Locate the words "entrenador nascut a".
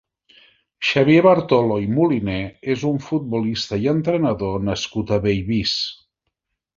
3.93-5.21